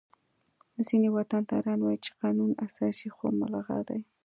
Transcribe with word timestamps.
ځینې 0.87 1.07
وطنداران 1.17 1.79
وایي 1.81 1.99
چې 2.05 2.11
قانون 2.21 2.51
اساسي 2.65 3.07
خو 3.15 3.25
ملغا 3.39 3.79
دی 3.87 4.01